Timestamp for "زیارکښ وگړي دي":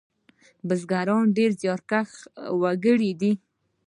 1.61-3.31